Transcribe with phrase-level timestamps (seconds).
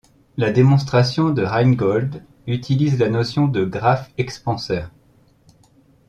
[0.35, 4.89] La démonstration de Reingold utilise la notion de graphes expanseurs.